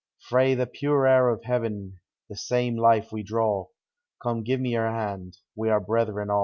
Frae 0.17 0.55
the 0.55 0.65
pure 0.65 1.05
air 1.05 1.29
of 1.29 1.43
heaven 1.43 1.99
the 2.27 2.35
same 2.35 2.75
life 2.75 3.11
we 3.11 3.21
draw: 3.21 3.67
Come, 4.23 4.43
gi'e 4.43 4.57
me 4.59 4.71
your 4.71 4.89
hand,— 4.89 5.37
we 5.55 5.69
are 5.69 5.79
brethren 5.79 6.31
a'. 6.31 6.39